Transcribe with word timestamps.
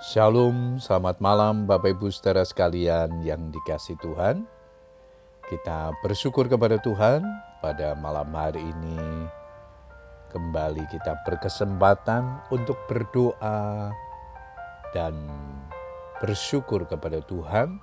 Shalom, 0.00 0.80
selamat 0.80 1.20
malam 1.20 1.68
Bapak 1.68 1.92
Ibu 1.92 2.08
saudara 2.08 2.40
sekalian 2.40 3.20
yang 3.20 3.52
dikasih 3.52 4.00
Tuhan. 4.00 4.48
Kita 5.44 5.92
bersyukur 6.00 6.48
kepada 6.48 6.80
Tuhan 6.80 7.20
pada 7.60 7.92
malam 8.00 8.32
hari 8.32 8.64
ini. 8.64 9.28
Kembali 10.32 10.88
kita 10.88 11.20
berkesempatan 11.28 12.48
untuk 12.48 12.80
berdoa 12.88 13.92
dan 14.96 15.12
bersyukur 16.16 16.88
kepada 16.88 17.20
Tuhan 17.20 17.76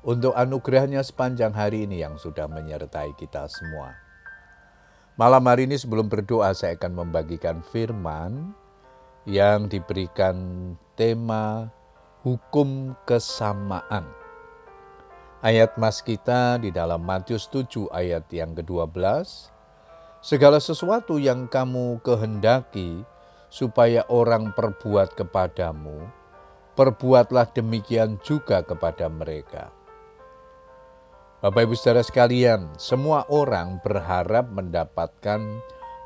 untuk 0.00 0.32
anugerahnya 0.32 1.04
sepanjang 1.04 1.52
hari 1.52 1.84
ini 1.84 2.00
yang 2.00 2.16
sudah 2.16 2.48
menyertai 2.48 3.12
kita 3.20 3.44
semua. 3.52 4.00
Malam 5.20 5.44
hari 5.44 5.68
ini 5.68 5.76
sebelum 5.76 6.08
berdoa 6.08 6.56
saya 6.56 6.72
akan 6.80 7.04
membagikan 7.04 7.60
firman 7.60 8.56
yang 9.28 9.68
diberikan 9.68 10.36
tema 10.96 11.68
hukum 12.24 12.96
kesamaan. 13.04 14.08
Ayat 15.40 15.76
mas 15.80 16.04
kita 16.04 16.60
di 16.60 16.68
dalam 16.72 17.00
Matius 17.04 17.48
7 17.48 17.88
ayat 17.92 18.28
yang 18.32 18.52
ke-12. 18.56 19.00
Segala 20.20 20.60
sesuatu 20.60 21.16
yang 21.16 21.48
kamu 21.48 22.00
kehendaki 22.04 23.04
supaya 23.48 24.04
orang 24.12 24.52
perbuat 24.52 25.16
kepadamu, 25.16 26.04
perbuatlah 26.76 27.48
demikian 27.56 28.20
juga 28.20 28.60
kepada 28.60 29.08
mereka. 29.08 29.72
Bapak 31.40 31.64
Ibu 31.64 31.72
Saudara 31.72 32.04
sekalian, 32.04 32.68
semua 32.76 33.24
orang 33.32 33.80
berharap 33.80 34.52
mendapatkan 34.52 35.40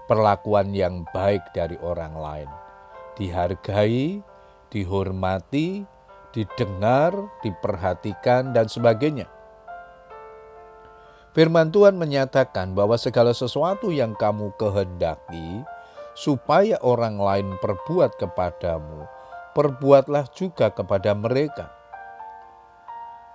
perlakuan 0.06 0.70
yang 0.70 1.02
baik 1.10 1.42
dari 1.50 1.74
orang 1.82 2.14
lain 2.14 2.63
dihargai, 3.18 4.22
dihormati, 4.70 5.86
didengar, 6.34 7.14
diperhatikan, 7.46 8.50
dan 8.50 8.66
sebagainya. 8.66 9.30
Firman 11.34 11.74
Tuhan 11.74 11.98
menyatakan 11.98 12.78
bahwa 12.78 12.94
segala 12.94 13.34
sesuatu 13.34 13.90
yang 13.90 14.14
kamu 14.14 14.54
kehendaki, 14.54 15.66
supaya 16.14 16.78
orang 16.78 17.18
lain 17.18 17.58
perbuat 17.58 18.14
kepadamu, 18.22 19.06
perbuatlah 19.54 20.30
juga 20.30 20.70
kepada 20.70 21.10
mereka. 21.14 21.74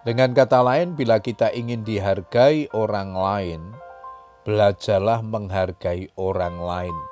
Dengan 0.08 0.32
kata 0.32 0.64
lain, 0.64 0.96
bila 0.96 1.20
kita 1.20 1.52
ingin 1.52 1.84
dihargai 1.84 2.72
orang 2.72 3.12
lain, 3.12 3.62
belajarlah 4.48 5.20
menghargai 5.20 6.08
orang 6.16 6.56
lain. 6.56 7.09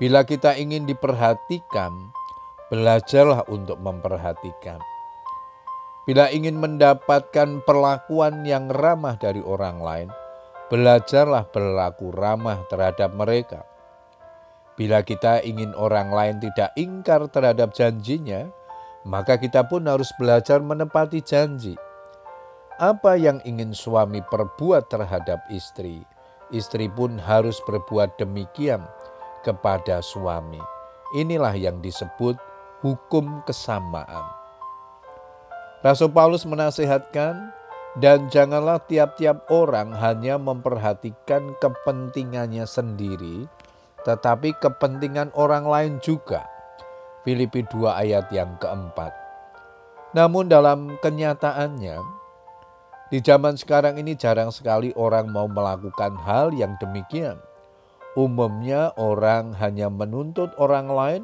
Bila 0.00 0.24
kita 0.24 0.56
ingin 0.56 0.88
diperhatikan, 0.88 1.92
belajarlah 2.72 3.44
untuk 3.52 3.76
memperhatikan. 3.84 4.80
Bila 6.08 6.32
ingin 6.32 6.56
mendapatkan 6.56 7.60
perlakuan 7.68 8.48
yang 8.48 8.72
ramah 8.72 9.20
dari 9.20 9.44
orang 9.44 9.76
lain, 9.84 10.08
belajarlah 10.72 11.44
berlaku 11.52 12.16
ramah 12.16 12.64
terhadap 12.72 13.12
mereka. 13.12 13.68
Bila 14.72 15.04
kita 15.04 15.44
ingin 15.44 15.76
orang 15.76 16.08
lain 16.08 16.40
tidak 16.40 16.72
ingkar 16.80 17.28
terhadap 17.28 17.76
janjinya, 17.76 18.48
maka 19.04 19.36
kita 19.36 19.68
pun 19.68 19.84
harus 19.84 20.08
belajar 20.16 20.64
menepati 20.64 21.20
janji. 21.20 21.76
Apa 22.80 23.20
yang 23.20 23.44
ingin 23.44 23.76
suami 23.76 24.24
perbuat 24.24 24.88
terhadap 24.88 25.44
istri, 25.52 26.00
istri 26.48 26.88
pun 26.88 27.20
harus 27.20 27.60
berbuat 27.68 28.16
demikian 28.16 28.80
kepada 29.42 30.04
suami. 30.04 30.60
Inilah 31.16 31.56
yang 31.58 31.82
disebut 31.82 32.38
hukum 32.80 33.42
kesamaan. 33.44 34.24
Rasul 35.80 36.12
Paulus 36.12 36.44
menasihatkan, 36.44 37.56
dan 37.98 38.30
janganlah 38.30 38.78
tiap-tiap 38.86 39.50
orang 39.50 39.90
hanya 39.98 40.38
memperhatikan 40.38 41.58
kepentingannya 41.58 42.62
sendiri, 42.62 43.50
tetapi 44.06 44.54
kepentingan 44.62 45.34
orang 45.34 45.66
lain 45.66 45.94
juga. 45.98 46.46
Filipi 47.26 47.66
2 47.66 47.90
ayat 47.90 48.30
yang 48.30 48.54
keempat. 48.62 49.10
Namun 50.14 50.46
dalam 50.46 50.94
kenyataannya, 51.02 51.98
di 53.10 53.18
zaman 53.18 53.58
sekarang 53.58 53.98
ini 53.98 54.14
jarang 54.14 54.54
sekali 54.54 54.94
orang 54.94 55.26
mau 55.34 55.50
melakukan 55.50 56.14
hal 56.22 56.54
yang 56.54 56.78
demikian. 56.78 57.42
Umumnya 58.18 58.90
orang 58.98 59.54
hanya 59.54 59.86
menuntut 59.86 60.50
orang 60.58 60.90
lain 60.90 61.22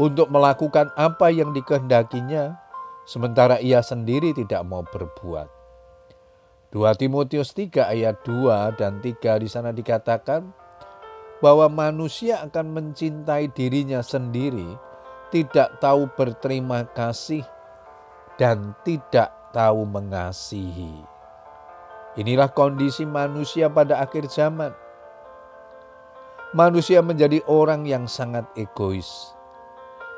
untuk 0.00 0.32
melakukan 0.32 0.88
apa 0.96 1.28
yang 1.28 1.52
dikehendakinya, 1.52 2.56
sementara 3.04 3.60
ia 3.60 3.84
sendiri 3.84 4.32
tidak 4.32 4.64
mau 4.64 4.80
berbuat. 4.88 5.52
2 6.72 6.80
Timotius 6.98 7.54
3 7.54 7.86
ayat 7.86 8.24
2 8.26 8.80
dan 8.80 8.98
3 8.98 9.42
di 9.42 9.46
sana 9.46 9.70
dikatakan 9.70 10.50
bahwa 11.38 11.70
manusia 11.70 12.42
akan 12.42 12.72
mencintai 12.72 13.52
dirinya 13.52 14.00
sendiri, 14.02 14.74
tidak 15.30 15.78
tahu 15.78 16.08
berterima 16.18 16.88
kasih 16.96 17.44
dan 18.40 18.74
tidak 18.82 19.30
tahu 19.54 19.86
mengasihi. 19.86 21.04
Inilah 22.18 22.50
kondisi 22.50 23.06
manusia 23.06 23.70
pada 23.70 24.02
akhir 24.02 24.26
zaman 24.30 24.74
manusia 26.54 27.02
menjadi 27.02 27.42
orang 27.50 27.82
yang 27.82 28.06
sangat 28.06 28.46
egois. 28.54 29.34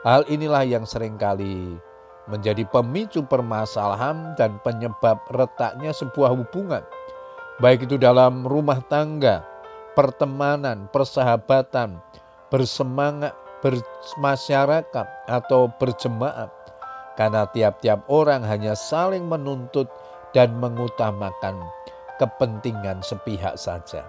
Hal 0.05 0.29
inilah 0.29 0.63
yang 0.69 0.85
sering 0.85 1.17
kali 1.17 1.81
menjadi 2.29 2.69
pemicu 2.69 3.25
permasalahan 3.25 4.37
dan 4.37 4.61
penyebab 4.61 5.19
retaknya 5.33 5.97
sebuah 5.97 6.37
hubungan, 6.37 6.85
baik 7.59 7.89
itu 7.89 7.97
dalam 7.97 8.45
rumah 8.45 8.85
tangga, 8.85 9.43
pertemanan, 9.97 10.93
persahabatan, 10.93 11.99
bersemangat, 12.53 13.33
bermasyarakat, 13.65 15.07
atau 15.27 15.73
berjemaat, 15.81 16.53
karena 17.17 17.49
tiap-tiap 17.51 18.05
orang 18.13 18.45
hanya 18.45 18.77
saling 18.77 19.25
menuntut 19.25 19.89
dan 20.37 20.53
mengutamakan 20.61 21.57
kepentingan 22.21 23.01
sepihak 23.01 23.57
saja. 23.57 24.05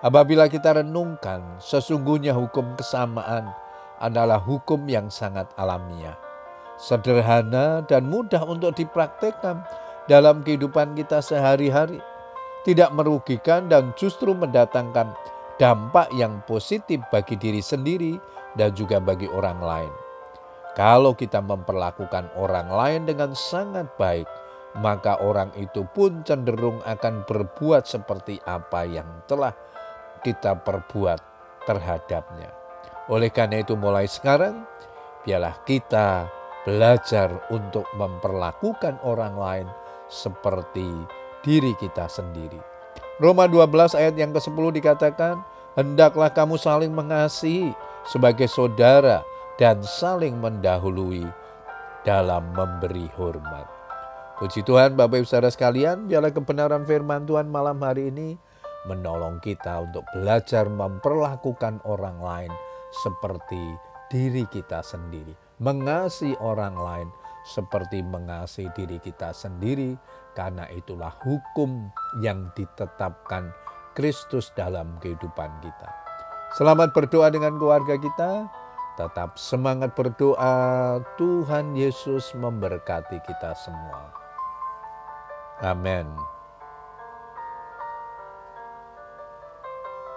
Apabila 0.00 0.48
kita 0.48 0.80
renungkan, 0.80 1.60
sesungguhnya 1.60 2.32
hukum 2.32 2.72
kesamaan 2.72 3.52
adalah 4.00 4.40
hukum 4.40 4.88
yang 4.88 5.12
sangat 5.12 5.44
alamiah, 5.60 6.16
sederhana 6.80 7.84
dan 7.84 8.08
mudah 8.08 8.40
untuk 8.48 8.72
dipraktekkan 8.80 9.60
dalam 10.08 10.40
kehidupan 10.40 10.96
kita 10.96 11.20
sehari-hari, 11.20 12.00
tidak 12.64 12.88
merugikan 12.96 13.68
dan 13.68 13.92
justru 13.92 14.32
mendatangkan 14.32 15.12
dampak 15.60 16.08
yang 16.16 16.40
positif 16.48 17.04
bagi 17.12 17.36
diri 17.36 17.60
sendiri 17.60 18.16
dan 18.56 18.72
juga 18.72 19.04
bagi 19.04 19.28
orang 19.28 19.60
lain. 19.60 19.92
Kalau 20.80 21.12
kita 21.12 21.44
memperlakukan 21.44 22.40
orang 22.40 22.72
lain 22.72 23.04
dengan 23.04 23.36
sangat 23.36 23.84
baik, 24.00 24.24
maka 24.80 25.20
orang 25.20 25.52
itu 25.60 25.84
pun 25.92 26.24
cenderung 26.24 26.80
akan 26.88 27.28
berbuat 27.28 27.84
seperti 27.84 28.40
apa 28.48 28.88
yang 28.88 29.20
telah 29.28 29.52
kita 30.22 30.60
perbuat 30.60 31.20
terhadapnya. 31.64 32.50
Oleh 33.10 33.28
karena 33.32 33.60
itu 33.60 33.74
mulai 33.74 34.06
sekarang, 34.06 34.62
biarlah 35.26 35.56
kita 35.66 36.30
belajar 36.62 37.32
untuk 37.50 37.88
memperlakukan 37.96 39.00
orang 39.02 39.34
lain 39.34 39.68
seperti 40.06 40.86
diri 41.40 41.72
kita 41.80 42.06
sendiri. 42.06 42.60
Roma 43.20 43.48
12 43.48 43.96
ayat 43.96 44.14
yang 44.16 44.32
ke-10 44.32 44.64
dikatakan, 44.80 45.40
Hendaklah 45.78 46.34
kamu 46.34 46.58
saling 46.58 46.90
mengasihi 46.90 47.70
sebagai 48.02 48.50
saudara 48.50 49.22
dan 49.54 49.80
saling 49.86 50.34
mendahului 50.40 51.24
dalam 52.02 52.50
memberi 52.56 53.06
hormat. 53.14 53.68
Puji 54.40 54.64
Tuhan 54.64 54.96
Bapak 54.96 55.20
Ibu 55.20 55.28
Saudara 55.28 55.52
sekalian, 55.52 56.08
biarlah 56.08 56.32
kebenaran 56.32 56.82
firman 56.88 57.28
Tuhan 57.28 57.46
malam 57.52 57.76
hari 57.84 58.08
ini 58.08 58.40
menolong 58.88 59.42
kita 59.44 59.84
untuk 59.84 60.04
belajar 60.16 60.68
memperlakukan 60.68 61.84
orang 61.84 62.16
lain 62.20 62.52
seperti 63.04 63.76
diri 64.10 64.44
kita 64.48 64.82
sendiri, 64.82 65.34
mengasihi 65.62 66.34
orang 66.40 66.74
lain 66.74 67.08
seperti 67.44 68.04
mengasihi 68.04 68.68
diri 68.76 69.00
kita 69.00 69.32
sendiri, 69.32 69.96
karena 70.36 70.68
itulah 70.72 71.12
hukum 71.24 71.88
yang 72.20 72.52
ditetapkan 72.52 73.52
Kristus 73.96 74.52
dalam 74.54 74.98
kehidupan 75.00 75.50
kita. 75.64 75.90
Selamat 76.54 76.90
berdoa 76.90 77.30
dengan 77.30 77.56
keluarga 77.56 77.94
kita. 77.94 78.50
Tetap 78.98 79.38
semangat 79.38 79.94
berdoa. 79.94 80.98
Tuhan 81.14 81.78
Yesus 81.78 82.34
memberkati 82.34 83.22
kita 83.22 83.54
semua. 83.54 84.10
Amin. 85.62 86.39